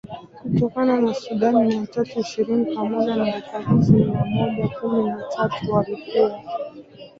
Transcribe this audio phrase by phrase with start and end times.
[0.41, 6.41] kutoka Sudan mia tatu ishirini pamoja na wapagazi mia moja kumi na tatu Walikuwa